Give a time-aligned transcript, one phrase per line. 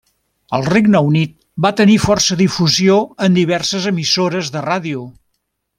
[0.57, 5.07] Al Regne Unit va tenir força difusió en diverses emissores de ràdio.